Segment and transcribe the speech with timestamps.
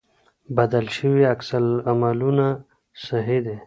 [0.57, 2.47] بدل شوي عکس العملونه
[3.05, 3.55] صحي دي.